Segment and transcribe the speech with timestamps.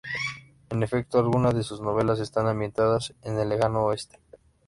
[0.71, 4.17] En efecto, algunas de sus novelas están ambientadas en el lejano oeste.